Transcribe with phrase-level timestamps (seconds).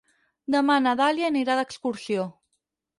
[0.55, 2.29] Demà na Dàlia anirà d'excursió.